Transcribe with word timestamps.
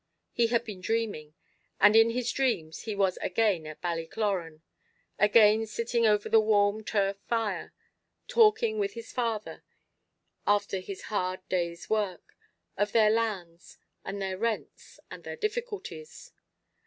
He 0.31 0.47
had 0.47 0.63
been 0.65 0.81
dreaming 0.81 1.35
and 1.79 1.95
in 1.95 2.09
his 2.09 2.31
dreams 2.31 2.85
he 2.85 2.95
was 2.95 3.17
again 3.17 3.67
at 3.67 3.81
Ballycloran 3.83 4.63
again 5.19 5.67
sitting 5.67 6.07
over 6.07 6.27
the 6.27 6.39
warm 6.39 6.83
turf 6.83 7.17
fire, 7.27 7.71
talking 8.27 8.79
with 8.79 8.93
his 8.93 9.13
father, 9.13 9.63
after 10.47 10.79
his 10.79 11.03
hard 11.13 11.47
day's 11.49 11.87
work, 11.87 12.35
of 12.75 12.93
their 12.93 13.11
lands, 13.11 13.77
and 14.03 14.19
their 14.19 14.39
rents, 14.39 14.99
and 15.11 15.23
their 15.23 15.35
difficulties. 15.37 16.31